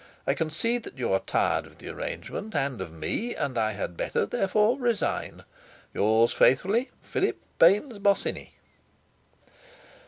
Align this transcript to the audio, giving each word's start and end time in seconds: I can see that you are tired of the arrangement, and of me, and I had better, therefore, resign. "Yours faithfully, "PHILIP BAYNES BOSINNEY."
I 0.25 0.33
can 0.33 0.49
see 0.49 0.79
that 0.79 0.97
you 0.97 1.13
are 1.13 1.19
tired 1.19 1.67
of 1.67 1.77
the 1.77 1.89
arrangement, 1.89 2.55
and 2.55 2.81
of 2.81 2.91
me, 2.91 3.35
and 3.35 3.55
I 3.55 3.73
had 3.73 3.95
better, 3.95 4.25
therefore, 4.25 4.79
resign. 4.79 5.43
"Yours 5.93 6.33
faithfully, 6.33 6.89
"PHILIP 7.03 7.39
BAYNES 7.59 7.99
BOSINNEY." 7.99 8.53